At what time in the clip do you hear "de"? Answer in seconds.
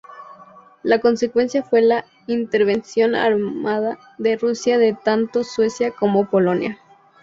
4.79-4.93